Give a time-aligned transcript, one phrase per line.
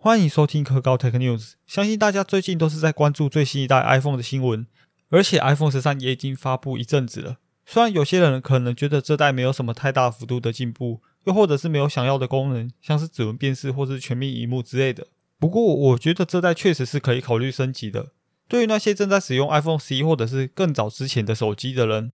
[0.00, 1.54] 欢迎收听科高 Tech News。
[1.66, 4.64] 相信大家最近都是在关注最新一代 iPhone 的新闻，
[5.10, 7.38] 而且 iPhone 十三也已经发布一阵子了。
[7.66, 15.08] 虽然有些人可能觉得这代没有什么太大幅度的进步，又或者是没有想要的功能，像是指纹辨识或是全面荧幕之类的。
[15.40, 18.12] 不过，我觉得这代确实是可以考虑升级的。
[18.46, 22.12] 对于那些正在使用 iPhone 十一或者是更早之前的手机的人，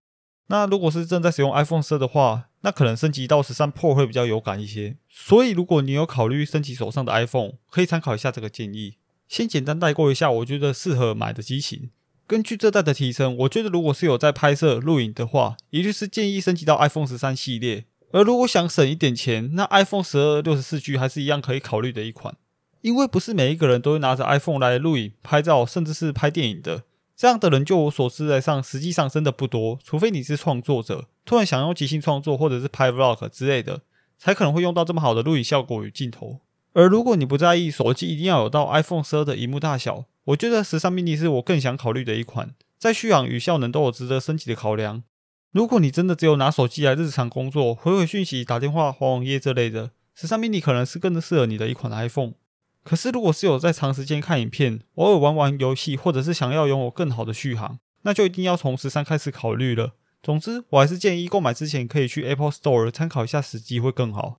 [0.49, 4.97] 那如果是正在使用 iPhone 十二的话，那可能升级到十三 Pro 会比较有感一些。
[5.09, 8.97] 所以，如果你有考虑升级手上的 iPhone，可以参考一下这个建议。
[9.27, 11.91] 先简单带过一下，我觉得适合买的机型。
[12.27, 17.85] 根据这代的提升，我觉得如果是有在拍摄录影的话，也就是建议升级到 iPhone 十三系列。
[18.13, 22.37] 而如果想省一点钱，那 iPhone 十二六十四 G 还是一样可以考虑的一款。
[22.83, 26.85] 因为不是每一个人都会拿着 iPhone 来录影、拍照，甚至是拍电影的。
[27.17, 29.79] 这样的人，就我所知来上，实际上真的不多。
[29.85, 33.83] 除非你是创作者，突然想用即兴创作，或者是拍 Vlog 之类的，
[34.19, 36.41] 才可能会用到这么好的录影效果与镜头。
[36.73, 45.05] 而如果你不在意手机一定要有到 iPhone 十二的荧幕大小，我觉得十三 mini 是我更想考虑的一款，在续航与效能都有值得升级的考量。
[45.53, 52.33] 如果你真的只有拿手机来日常工作、回回讯息、打电话、滑网页这类的，十三 mini 可能是更适合你的一款 iPhone。
[52.85, 59.95] 可是，如果是有在长时间看影片、偶尔玩玩游戏，或者是想要拥有更好的续航，那就一定要从十三开始考虑了。
[60.23, 64.37] 总之，我还是建议购买之前可以去 Apple Store 参考一下时机会更好。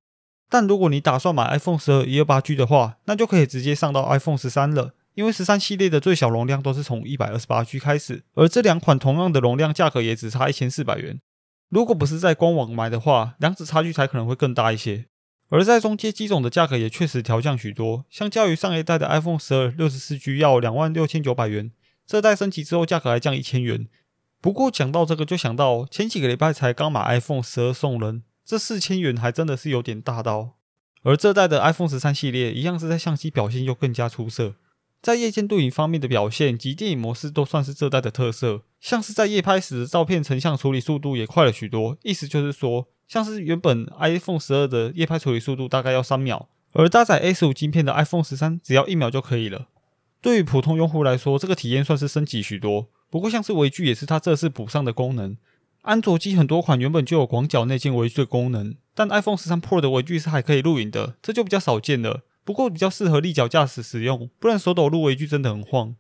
[0.48, 11.20] 但如果你打算买 iPhone 十二一二八 G 的话，那就可以直接上到 iPhone 十三了，因为十三系列的最小容量都是从一百二十八 G 开始，而这两款同样的容量，价格也只差一千四百元。
[11.70, 15.08] 如果不是在官网买的话，两者差距才可能会更大一些。
[15.50, 21.72] 而在中阶机种的价格也确实调降许多，相较于上一代的 iPhone 十二六十四 G 要两万六千九百元，
[22.08, 23.88] 这代升级之后价格还降一千元。
[24.42, 30.56] 不过讲到这个，就想到前几个礼拜才刚买 iPhone 十二送人，这四千元还真的是有点大刀。
[31.04, 34.56] 而这代的 iPhone 十三系列一样是在相机表现又更加出色，
[35.04, 42.88] 在夜间对影方面的表现及电影模式都算是这代的特色，像是在夜拍时照片成像处理速度也快了许多，意思就是说。
[43.08, 49.68] 像是原本 iPhone 十二的夜拍处理速度大概要三秒，而搭载 S 五芯片的 iPhone 十三只要一秒就可以了。
[50.22, 52.88] 对于普通用户来说，这个体验算是升级许多。
[53.12, 55.38] 不过像是微距也是它这次补上的功能。
[55.84, 62.24] 安卓机很多款原本就有广角内建微距功能，但 iPhone 十三 Pro 的微距是还可以录影的，这就比较少见了。
[62.44, 65.96] 不过比较适合立脚驾驶使用，不然手抖录微距真的很晃。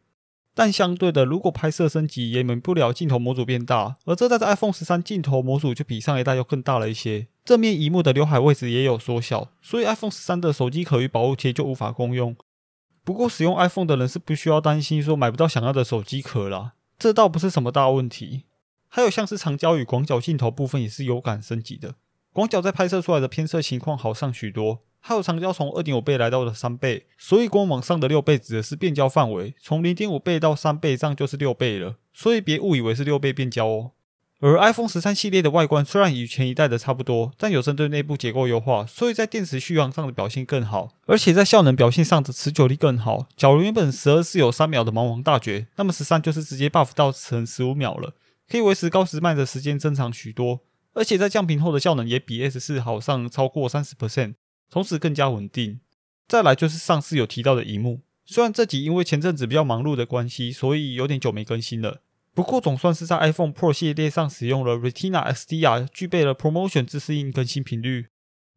[0.55, 12.35] 但相对的，如果拍摄升级也免不了镜头模组变大，而这代的 iPhone 十三镜头模组就比上一代要更大了一些，正面荧幕的刘海位置也有缩小，所以 iPhone 十三的手机壳与保护贴就无法共用。
[13.03, 18.45] 不过使用 iPhone 的人是不需要担心说买不到想要的手机壳啦，这倒不是什么大问题。
[18.87, 21.95] 还有像是长焦与广角镜头部分也是有感升级的，
[22.31, 24.79] 广角在拍摄出来的偏色情况好上许多。
[25.07, 31.97] 还有长焦从二点五倍来到了三倍，所以官网上的六倍指的是变焦范围，从零点五倍到三倍，这样就是六倍了。
[32.11, 33.91] 所以别误以为是六倍变焦哦。
[34.39, 43.27] 而 iPhone 十三系列的外观虽然与前一代的差不多，但有针对内部结构优化，所以在电池续航上的表现更好，而且在效能表现上的持久力更好。
[43.37, 48.15] 假如原本十二是有三秒的芒王大绝，那么十三就是直接 buff 到成十五秒了，
[48.49, 50.61] 可以维持高时慢的时间增长许多，
[50.95, 54.33] 而且在降频后的效能也比 S 四好上超过三十 percent。
[54.69, 55.79] 同时更加稳定。
[56.27, 62.01] 再来就是上次有提到的荧幕，虽然这集因为前阵子比较忙碌的关系，所以有点久没更新了。
[62.33, 68.07] 不过总算是在 iPhone Pro 系列上使用了 Retina XDR，具备了 Promotion 自适应更新频率。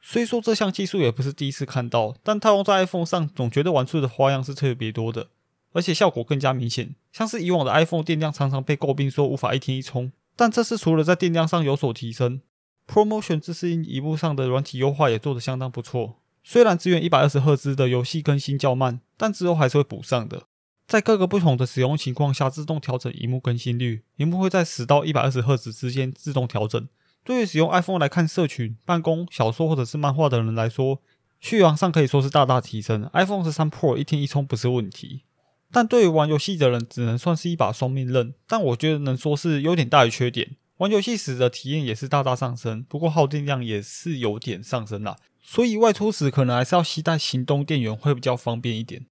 [0.01, 5.29] 虽说这项技术也不是第一次看到，但套用在 iPhone 上，总觉得玩出的花样是特别多的，
[5.73, 6.95] 而且效果更加明显。
[7.13, 12.41] 像是以往的 iPhone 电量常常被诟病说无法一天一充，但这次除了在电量上有所提升。
[12.89, 20.45] Promotion 自适应荧幕上的软体优化也做得相当不错，虽然支援一百二十赫兹的游戏更新较慢，但之后还是会补上的。
[20.87, 26.89] 在各个不同的使用情况下，自动调整荧幕更新率，荧幕会在十到一百二十赫兹之间自动调整。
[27.23, 31.03] 对于使用 iPhone 来看社群、办公、小说或者是漫画的人来说，
[31.41, 33.11] 续航上可以说是大大提升。
[33.13, 35.25] iPhone 十三 Pro 一天一充不是问题，
[35.71, 38.33] 但对于玩游戏的人，只能算是一把双面刃。
[38.47, 40.57] 但我觉得能说是优点大于缺点。
[40.79, 49.07] 玩游戏时的体验也是大大上升，不过耗电量也是有点上升啦，所以外出时可能还是要携带行动电源会比较方便一点。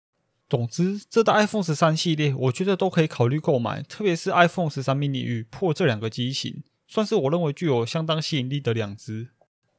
[0.49, 9.27] 总之，这代 iPhone 十三系列我觉得都可以考虑购买，特别是 iPhone 十三 mini 与 Pro 这两个机型，算是我认为具有相当吸引力的两只。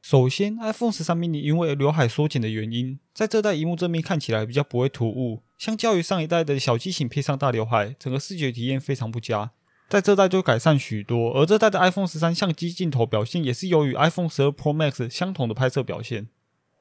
[0.03, 9.51] 首先，iPhone 十三 mini 因为刘海缩减的原因，在这代荧幕正面看起来比较不会突兀，相较于上一代的小机型配上大刘海，整个视觉体验非常不佳。
[9.89, 16.27] 在这代就改善许多，而这代的 iPhone 十三相机镜头表现也是由于 iPhone 十二 Pro Max 相同的拍摄表现。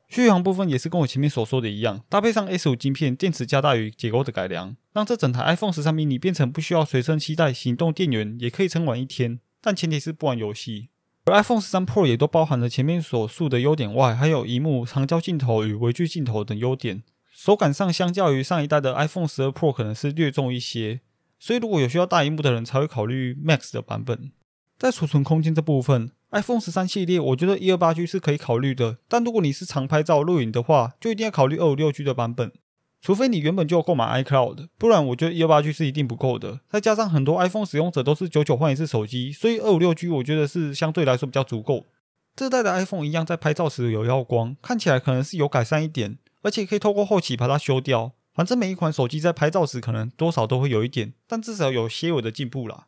[0.09, 9.41] 续航部分也是跟我前面所说的一样，搭配上 S 五晶片，电池加大与结构的改良，让这整台 iPhone 十三 mini 变成不需要随身携带行动电源也可以撑完一天。
[9.63, 10.91] 但前提是不玩游戏。
[11.25, 17.03] 而 iPhone 十三 Pro 也都包含了前面所述的优点外，还有荧幕、长焦镜头与微距镜头等优点。
[17.33, 21.01] 手感上相较于上一代的 iPhone 十二 Pro 可能是略重一些，
[21.39, 24.33] 所以如果有需要大荧幕的人才会考虑 Max 的版本。
[24.79, 32.53] 在储存空间这部分，iPhone 十三系列我觉得一二八 G 是可以考虑的，但如果你是常拍照录影的话，就一定要考虑二五六 G 的版本。
[33.01, 36.61] 除非你原本就购买 iCloud，不然我觉得一二八 G 是一定不够的。
[36.69, 41.87] 再加上很多 iPhone 使用者都是九九换一次手机，所以二五六 G 我觉得是相对来说比较足够。
[42.35, 48.13] 这代的 iPhone 一样在拍照时有耀光，看起来可能是有改善一点，而且可以透过后期把它修掉。
[48.39, 52.87] 反正每一款手机在拍照时可能多少都会有一点，但至少有些微的进步啦。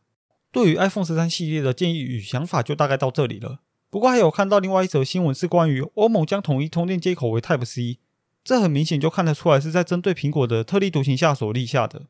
[0.53, 3.59] 对于 iPhone 十三系列的建议与想法就大概到这里了。
[3.91, 7.99] 不过还有看到另外一则新闻是关于欧盟将统一充电接口为 Type C，
[8.45, 12.03] 这很明显就看得出来是在针对苹果的特立独行下所立下的。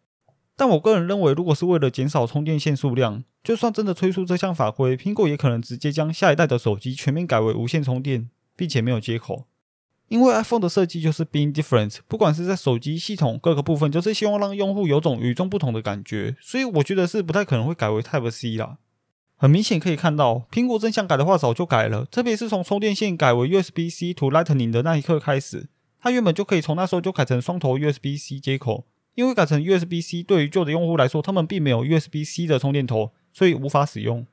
[0.54, 9.46] 但我个人认为，如果是为了减少充电线数量，就算真的推出这项法规，苹果也可能直接将下一代的手机全面改为无线充电，并且没有接口。
[10.10, 18.78] 因为 iPhone 的设计就是 being different，不管是在手机系统各个部分，就是希望让用户有种与众不同的感觉，所以我觉得是不太可能会改为 Type C 啦。
[19.36, 25.68] 很明显可以看到，苹果真想改的话早就改了，特别是从充电线改为 USB-C to Lightning 的那一刻开始，
[26.00, 34.26] 它原本就可以从那时候就改成双头 USB-C 接口，因为改成 USB-C 对于旧的用户来说，他们并没有 USB-C 的充电头，所以无法使用。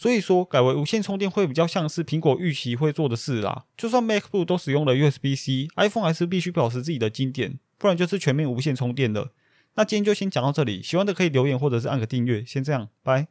[0.00, 3.64] 所以说，改为无线充电会比较像是苹果预期会做的事啦。
[3.76, 9.32] 就算 MacBook 都使用了 USB-C，iPhone 还是必须保持自己的经典，不然就是全面无线充电了。
[9.74, 13.26] 那今天就先讲到这里，喜欢的可以留言或者是按个订阅，先这样，拜。